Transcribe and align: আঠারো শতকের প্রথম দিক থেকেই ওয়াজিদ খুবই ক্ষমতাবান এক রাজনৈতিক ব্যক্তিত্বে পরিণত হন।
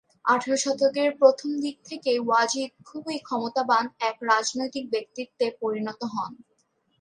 আঠারো 0.25 0.57
শতকের 0.57 1.09
প্রথম 1.17 1.49
দিক 1.61 1.75
থেকেই 1.85 2.19
ওয়াজিদ 2.19 2.71
খুবই 2.85 3.17
ক্ষমতাবান 3.19 3.85
এক 4.01 4.17
রাজনৈতিক 4.23 4.85
ব্যক্তিত্বে 4.89 5.45
পরিণত 5.61 6.01
হন। 6.13 6.31